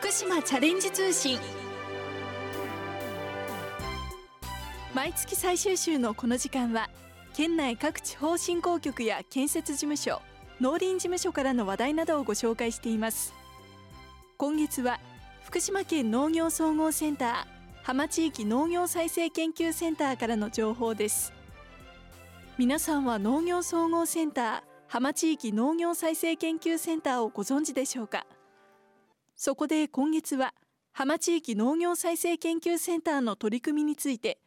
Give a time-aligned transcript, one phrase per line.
[0.00, 1.38] 福島チャレンジ通信。
[4.94, 6.88] 毎月最終週のこの時間は
[7.34, 10.22] 県内各地方振興局や建設事務所
[10.58, 13.34] 農林事務所からの話題などをご紹介しています。
[14.38, 15.00] 今月は
[15.44, 21.34] 福島県農業総合センター浜地域農業再生研究センターからの情報です。
[22.56, 28.24] 皆さんは農業総合センター浜地域農業再生研究センターをご存知でしょうか？
[29.42, 30.52] そこで今月は
[30.92, 34.38] 浜地域農業再生研究センターの取り組みについて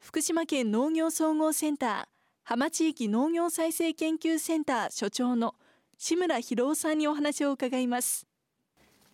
[0.00, 2.04] 福島県農業総合センター
[2.42, 5.54] 浜地域農業再生研究センター所長の
[5.96, 8.26] 志村博夫さんにお話を伺います。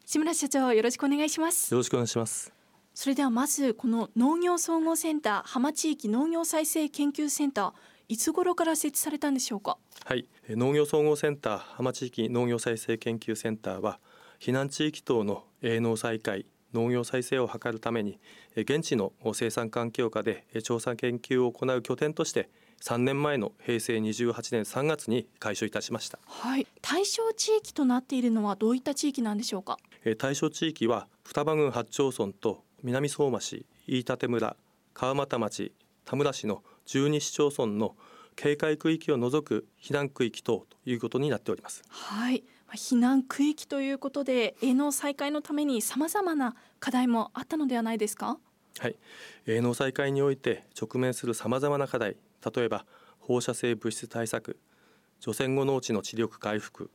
[0.05, 1.73] 志村社長よろしくお願いします。
[1.73, 2.53] よろしくお願いします
[2.93, 7.73] それではまずこの農業総合センター浜地域農業再生研究センター
[8.09, 9.79] いつ頃から設置されたんでしょうか？
[10.07, 10.27] はい。
[10.49, 14.01] 農業総合センター浜地域農業再生研究センターは
[14.41, 18.19] 避難地域等の営農再開農業再生を図るために
[18.57, 22.51] 現地の生産環境下で調査研究を行う拠点として
[22.83, 29.79] 3年前の平成28年3月に開所いたしました、はい、対象地域となっているのはどういった地域なんでしょうか？
[30.19, 34.57] 対象地域は双葉郡八町村と南相馬市飯舘村
[34.93, 35.73] 川俣町
[36.05, 37.97] 田村市の12市町村の
[38.37, 41.83] 警戒区域を除く避難区域等ということになっております。
[41.89, 48.39] はい避難区域ということで営農再開のためにさまざまな課題もあったのではないですか？
[48.79, 48.97] はい。
[49.47, 52.17] 営農再開において直面するさまざまな課題
[52.55, 52.85] 例えば
[53.21, 54.59] 放射性物質対策
[55.21, 56.91] 除染後農地の地力回復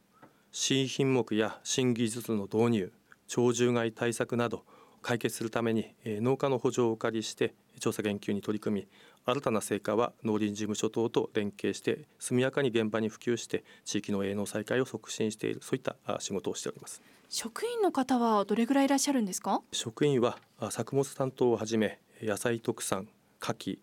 [0.51, 2.91] 新品目や新技術の導入
[3.27, 4.65] 鳥獣害対策など
[5.01, 8.87] 解決するために農家の補助をお借りして調査研究に取り組み
[9.31, 20.39] 新たな成果は農林事務所等と連携して速やかに現場に普及して地域の営農再開を促進しているそういった仕事をしております職員の方はどれぐらいいらっしゃるんですか職員は
[20.71, 23.07] 作物担当をはじめ野菜特産
[23.41, 23.77] 牡蠣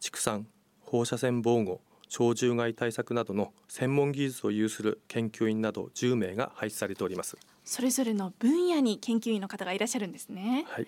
[0.00, 0.46] 畜産
[0.82, 1.80] 放射線防護
[2.12, 10.86] 鳥獣害対策などの専門技術を有する研究員など10名が配置されておりますそれぞれの分野に研究員の方がいらっしゃるんですねはい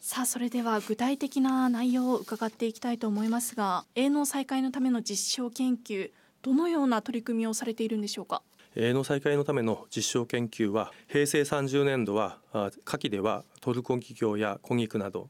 [0.00, 6.10] さあそれでは具体的な内容を伺っていきたいと思いますが営農再開のための実証研究
[6.42, 8.42] どのような取り組みをされているんでしょうか？
[8.76, 15.28] 営農再開のための実証研究は平成30年度は牡蠣ではトルコギキョウや小菊など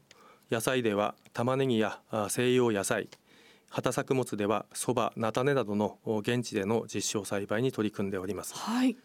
[0.51, 1.99] 野菜では玉ねぎや
[2.29, 3.09] 西洋野菜
[3.69, 8.95] 畑作物ではそば菜種などの現地での実証栽培に取り組んでおります、はい、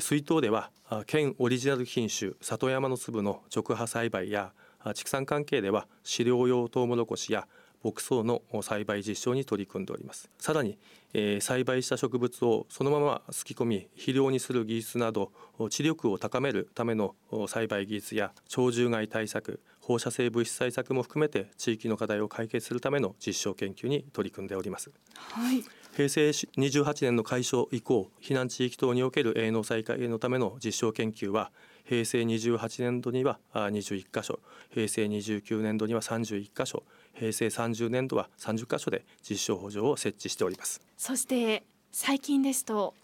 [0.00, 0.70] 水筒では
[1.06, 4.52] 県オリジナル品種里山の粒の直葉栽培や
[4.94, 7.46] 畜産関係では飼料用トウモロコシや
[7.82, 10.30] 牧草の栽培実証に取り組んでおります。
[10.38, 10.78] さらに、
[11.14, 15.32] えー、栽培した植物をそのまますき込み肥料にする技術など
[15.70, 17.14] 知力を高めるための
[17.48, 25.64] 栽培技術や鳥獣害対策放射性物質対策も含めて地域の課題を解決するための実証研究に取り組んでおります、はい、
[25.96, 31.50] 平成28年の開所以降避難地域等における営農再開のための実証研究は
[31.90, 34.38] 平成28年度には21カ所。
[34.72, 36.84] 平成29年度には31カ所。
[37.14, 40.80] 平成30年度は30カ所で実証補助を設置しております。
[40.96, 42.94] そして最近ですと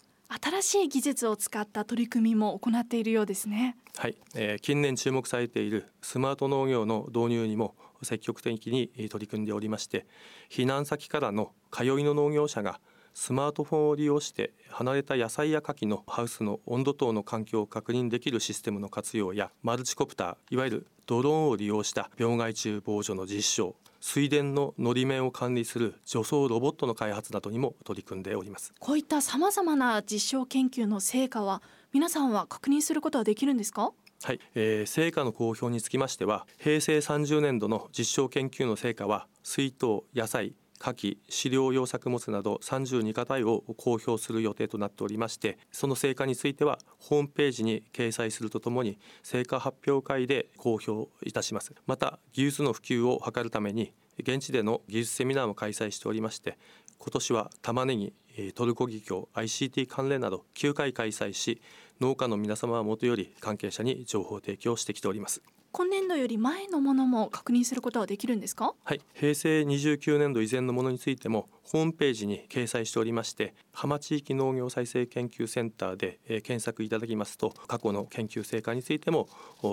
[0.41, 3.75] 新しい技術を使った取り組みも行っているようですね。
[3.97, 10.05] はい、えー、近年注目されているスマート農業の導入にも積極的に取り組んでおりまして
[10.49, 12.79] 避難先からの通いの農業者が
[13.19, 23.75] スマートフォンを利用して離れた野菜や牡蠣のハウスの温度等の環境を確認できるシステムの活用やマルチコプターいわゆるドローンを利用した病害虫防除の実証。
[24.01, 28.71] 水田ののり面を管理する除草ロボットの開発などにも取り組んでおります。
[28.77, 33.93] こういったさまざまな実証研究の成果は皆さんは確認することはできるんですか？
[34.23, 51.73] はい、えー、成果の公表につきましては平成30年度の実証研究の成果は水筒野菜夏季飼料用作物など32課題を公表する予定となっておりましてその成果についてはホームページに掲載するとともに成果発表会で公表いたします。
[51.85, 56.57] また技術の普及を図るために現地での技術セミナーも開催しておりまして
[56.97, 58.13] 今年は玉ねぎ
[58.53, 61.61] トルコギキョ ICT 関連など9回開催し
[61.99, 65.41] 農家の皆様はもとより関係者に情報提供してきております。
[65.77, 68.73] 今年度より前のものも確認することはできるんですか？
[68.83, 79.27] はい平成29年度以前のものについてもホームページに掲載しておりまして浜地域農業再生研究センターで、えー、検索いただきますと過去の研究成果についても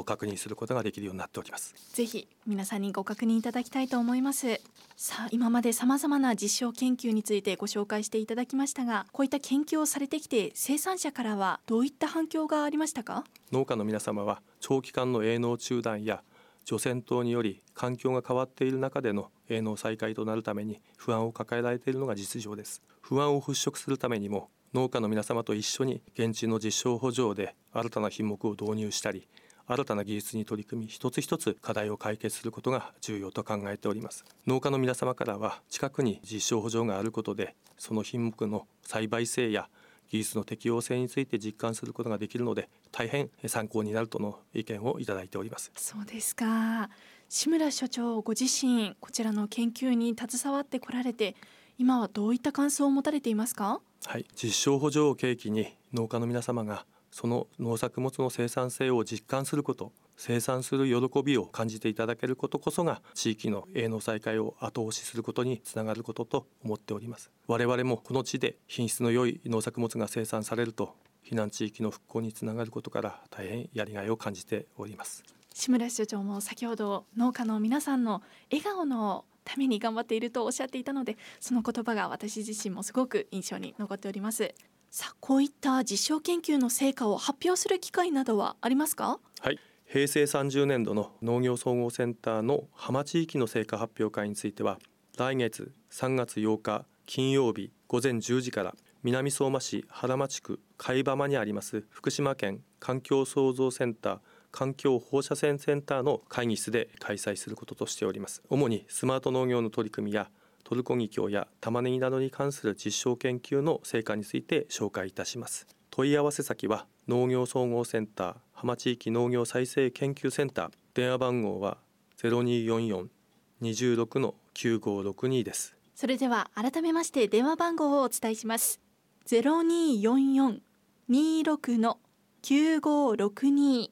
[0.05, 1.73] 確認することができるようになっております。
[1.93, 4.61] ぜひ皆さんにご確認いただきたいと思います。
[4.97, 13.25] さあ今まで様々な実証研究についてご紹介していただきましたがこういった研究をされてきて生産者からはどういった反響がありましたか？
[13.53, 16.25] 農家の皆様は長期間の営農中断や
[16.65, 22.83] 除染等により環境が変わっている中での営農再開となるために不安を抱えられているのが実情です。
[23.01, 29.29] 不安を払拭するためにも農家の皆様と一緒に現地の実証補助で新たな品目を導入したり
[29.67, 34.25] 新たな技術に取り組み一つ一つ課題を解決することが重要と考えております。
[34.47, 39.69] 農家の皆様からは近くに実証補助があることでその品目の栽培性や
[40.11, 45.73] 技術の適用性について実感することができるので大変参考になるとの意見をいただいております。
[45.77, 46.89] そうですか。
[47.29, 51.35] 志村所長ご自身こちらの研究に携わってこられて
[51.79, 53.81] 今はどういった感想を持たれていますか？
[54.05, 56.85] はい実証補助を契機に農家の皆様が
[57.15, 67.31] その農作物の生産性を実感すること生産する喜びを感じていただけることこそが地域の営農再開を後押しすることにつながることと思っております。
[67.47, 75.23] 我々もこの地で品質の良い農作物が生産されると避難地域の復興につながることから大変やりがいを感じております。
[75.55, 84.53] 志村所長も先ほど農家の皆さんの笑顔のために頑張っているとおっしゃっていたのでその言葉が私自身もすごく印象に残っております。
[84.97, 89.19] さあこういった実証研究の成果を発表する機会などはありますか？
[89.41, 89.59] はい。
[89.87, 94.79] 平成30年度の農業総合センターの浜地域の成果発表会については
[95.19, 104.19] 来月3月8日金曜日午前10時から南相馬市原町区海馬間にあります福島県環境創造センター
[104.53, 108.45] 環境放射線センターの会議室で開催することとしております。
[108.49, 110.31] 主にスマート農業の取り組みや
[110.65, 115.67] トルコギキョウや玉ねぎなどに関する実証研究の成果について紹介いたします。
[115.91, 120.71] 問い合わせ先は農業総合センター浜地域農業再生研究センター。
[120.95, 121.77] 電話番号は
[122.19, 125.77] 0244-26の9562です。
[125.95, 128.81] それでは改めまして電話番号をお伝えします。
[129.27, 131.99] 0244-26の
[132.43, 133.91] 9562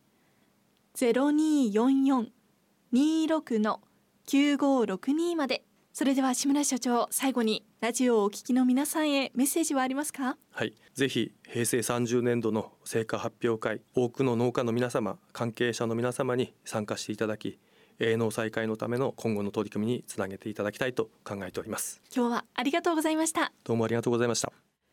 [0.95, 3.81] 0244-26の
[4.27, 5.65] 9562まで。
[5.93, 10.39] それでは志村所長最後にラジオをお聞きの皆さんへメッセージはありますか？
[10.51, 17.59] はいぜひ平成30年度の成果発表会多くの農家の皆様関係者の皆様に参加していただき
[17.99, 22.01] 営農再開のための今後の取り組みにつなげていただきたいと考えております。
[22.15, 23.53] 今日はありがとうございました。
[23.63, 24.51] どうもありがとうございました。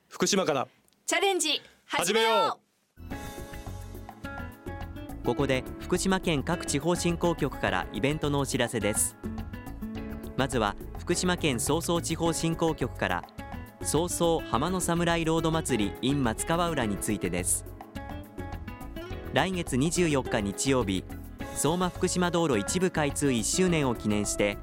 [0.09, 0.67] 福島から
[1.05, 2.59] チャレンジ始めよ
[5.23, 5.25] う。
[5.25, 9.15] ここで福島県各地方振興局からイベントのお知らせです
[10.39, 13.23] まずは福島県総総地方振興局から
[13.81, 17.65] 早々浜の侍ロード祭り in 松川浦についてです。
[19.33, 21.03] 来月24日日曜日
[21.55, 24.57] 相馬福島道路一部開通1周年を記念して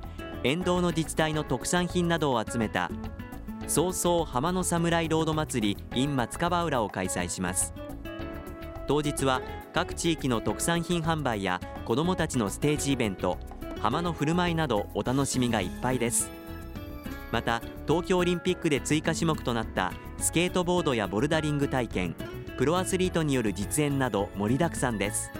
[0.44, 2.90] 沿道の自治体の特産品などを集めた
[3.66, 7.74] 早々浜の侍ロード祭り in 松川浦を開催します。
[8.88, 9.42] 当日は
[9.74, 13.36] 各地域の特産品販売や子どもたちのステージイベント
[13.80, 16.30] 浜の振る舞いなどお楽しみがいっぱいです。
[17.32, 22.14] また東京オリンピックで追加種目となったスケートボードやボルダリング体験
[22.56, 25.30] プロアスリートによる実演など盛りだくさんです。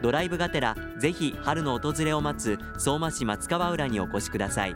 [0.00, 4.74] ドライブがてらぜひ春の訪れを待つ相馬市松川浦にお越しください。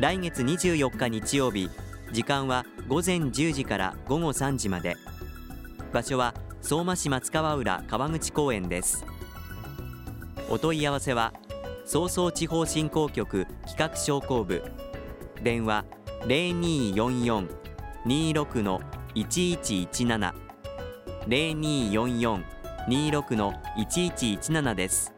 [0.00, 1.70] 来月24日日曜日
[2.12, 4.96] 時間は午前10時から午後3時まで。
[5.92, 9.06] 場所は相馬市松川浦川口公園です。
[10.50, 11.32] お問い合わせは
[11.86, 14.62] 早々地方振興局企画商工部。
[15.42, 15.84] 電話
[16.22, 18.80] 0244-26の
[19.14, 20.32] 1117
[21.28, 25.12] 0244-26の1117です。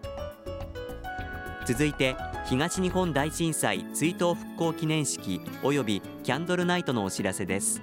[1.64, 7.80] 続いて東日本大震災追悼復興記念式及びキャンドルナイトのお知らせです。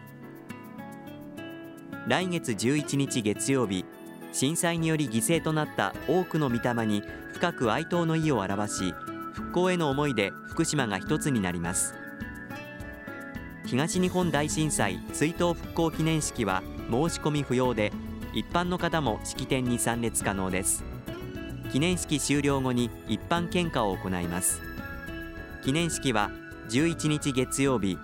[2.07, 3.85] 来月11日月曜日
[4.33, 8.93] 震災により犠牲となった多くの御霊に深く哀悼の意を表し
[9.31, 11.95] 復興への思いで福島が一つになります。
[13.65, 17.91] 東日本大震災追悼復興記念式は申し込み不要で
[18.33, 20.83] 一般の方も式典に参列可能です。
[21.71, 24.61] 記念式終了後に一般献花を行います。
[25.63, 26.31] 記念式は
[26.69, 27.97] 11日月曜日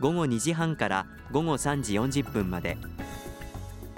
[0.00, 2.76] 午後2時半から午後3時40分まで。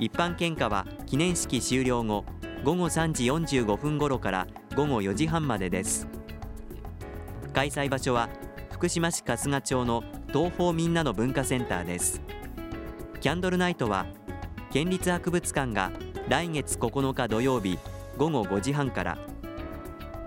[0.00, 2.24] 一般献花は記念式終了後
[2.62, 6.06] 午後3時45分頃から午後4時半までです。
[7.52, 8.28] 開催場所は
[8.70, 12.22] 福島市春日町の東方みんなの文化センターです。
[13.20, 14.06] キャンドルナイトは
[14.70, 15.90] 県立博物館が
[16.28, 17.78] 来月9日土曜日
[18.16, 19.18] 午後5時半から。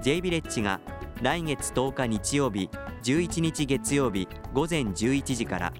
[0.01, 0.81] J ビレッジが
[1.21, 2.69] 来月10日日曜日
[3.03, 5.73] 11日月曜日午前11時から。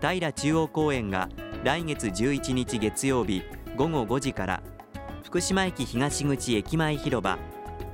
[0.00, 1.28] 平中央公園が
[1.64, 3.42] 来月11日月曜日
[3.76, 4.62] 午後5時から
[5.24, 7.36] 福島駅東口駅前広場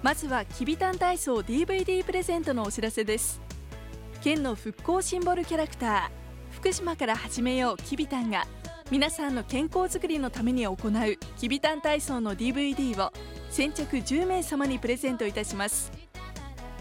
[0.00, 3.40] まずはきびたん体操 DVD プレゼントのお知らせです。
[4.22, 6.08] 県の復興シンボルキャラクター
[6.52, 8.46] 福島から始めようきびたんが
[8.92, 10.76] 皆さんの健康づくりのために行う
[11.36, 13.12] きびたん体操の DVD を
[13.50, 15.90] 先着10名様にプレゼントいたします。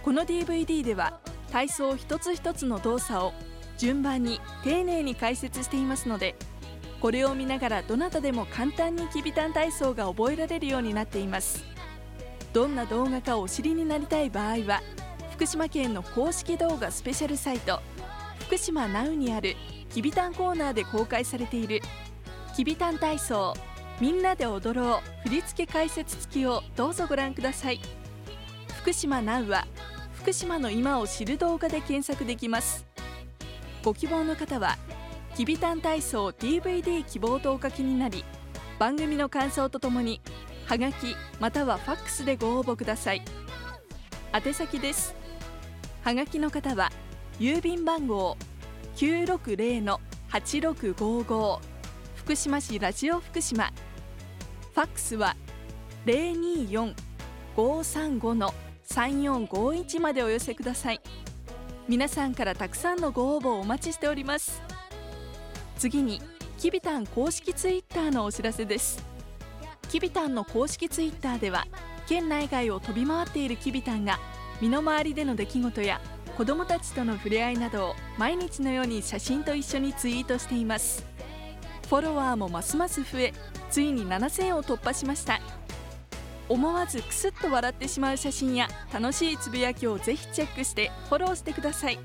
[0.03, 1.19] この DVD では
[1.51, 3.33] 体操一つ一つの動作を
[3.79, 6.35] 順番に丁寧に解説していますので
[7.03, 11.65] これを見ながらどなたでも簡単にきびたん体操が覚えられるようになっています。
[12.53, 14.81] どんな動画かお知りになりたい場合は
[15.33, 17.81] 福島県の公式動画スペシャルサイト
[18.39, 19.57] 福島ナウにある
[19.93, 21.81] きびたんコーナーで公開されている
[22.55, 23.53] きびたん体操
[23.99, 27.81] みんなで踊ろう振付解説付きをどうぞご覧ください。
[28.79, 29.67] 福島ナウは
[30.13, 32.85] 福島の今を知る動画で検索できます。
[33.83, 34.77] ご希望の方は
[35.35, 38.23] きびたん体操 DVD 希望とお書きになり
[38.77, 40.21] 番組の感想とともに
[40.65, 43.21] はがきまたはファックスでご応募ください。
[44.33, 45.15] 宛先です。
[46.03, 46.91] はがきの方は
[47.39, 48.37] 郵便番号
[48.95, 51.59] 960-8655
[52.15, 53.71] 福島市ラジオ福島。
[54.73, 55.35] ファックスは
[57.55, 61.01] 024-535-3451までお寄せください。
[61.87, 64.72] 皆さんからたくさんのご応募をお待ちしております。
[65.83, 66.21] 次に
[66.57, 69.03] きびたん公式ツイッターのお知らせです。
[69.89, 71.67] きびたんの公式ツイッターでは
[72.07, 74.17] 県内外を飛び回っているきびたんが
[74.61, 75.99] 身の回りでの出来事や
[76.37, 81.05] 子どもたちとの触れ合いなどを毎日のように写真と一緒にツイートしています。
[81.89, 83.33] フォロワーもますます増え
[83.69, 85.41] ついに7000を突破しました。
[86.47, 91.99] 思わずクスッと笑ってしまう写真や楽しいつぶやきをぜひチェックしてフォローしてください。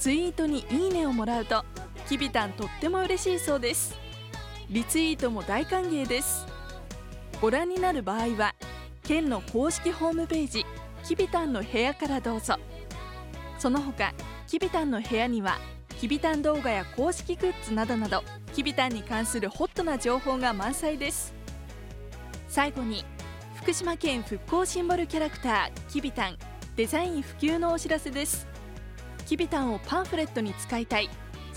[0.00, 1.64] ツイートにいいねをもらうと
[2.10, 3.96] きびたんとっても嬉しいそうです。
[4.68, 6.44] リツイートも大歓迎です。
[7.40, 8.56] ご覧になる場合は
[9.04, 10.66] 県の公式ホームページ
[11.04, 12.56] きびたんの部屋からどうぞ。
[13.60, 14.12] その他
[14.48, 15.58] きびたんの部屋には
[16.00, 18.24] きびたん動画や公式グッズなどなど
[18.56, 21.32] きびたんに関するホットな情報が満載です。
[22.48, 23.04] 最後に
[23.54, 26.36] 福島県復興シンボルキャラクターきびたん
[26.74, 28.48] デザイン普及のお知らせです。
[29.26, 31.08] きびたんをパンフレットに使いたい。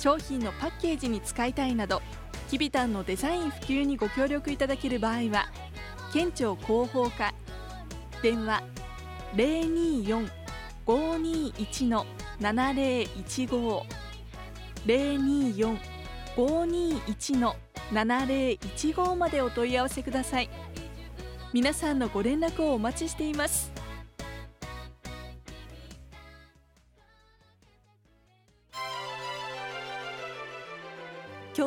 [0.03, 2.01] 商品のパッケージに使いたいなど
[2.49, 5.47] きびたんのデザイン普及にご協力いただける場合は
[6.11, 7.33] 県庁広報課
[8.21, 8.63] 電話
[10.85, 13.83] 024-521-7015
[16.35, 20.49] 024-521-7015までお問い合わせください。
[21.53, 23.72] 皆さんのご連絡をお待ちしています。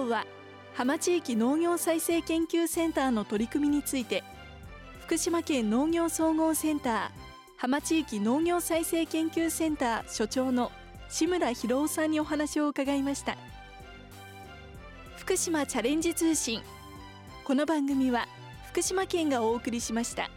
[0.06, 0.26] 今日は
[0.74, 4.22] 浜地域農業再生研究センターの取り組みについて
[5.00, 7.10] 福島県農業総合センター
[7.56, 10.70] 浜地域農業再生研究センター所長の
[11.08, 13.36] 志村博夫さんにお話を伺いました
[15.16, 16.62] 福島チャレンジ通信
[17.44, 18.28] この番組は
[18.70, 20.35] 福島県がお送りしました。